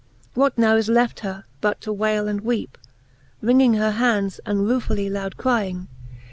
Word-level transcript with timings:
What 0.33 0.57
now 0.57 0.77
is 0.77 0.89
left 0.89 1.19
her, 1.19 1.43
but 1.61 1.79
to 1.81 1.93
wayle 1.93 2.27
and 2.27 2.41
weepe, 2.41 2.75
Wringing 3.39 3.75
her 3.75 3.91
hands, 3.91 4.39
and 4.47 4.65
ruefully 4.67 5.11
loud 5.11 5.37
crying 5.37 5.89